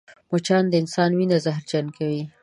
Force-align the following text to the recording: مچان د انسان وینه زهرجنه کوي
مچان 0.31 0.63
د 0.69 0.73
انسان 0.81 1.11
وینه 1.17 1.37
زهرجنه 1.45 1.91
کوي 1.97 2.21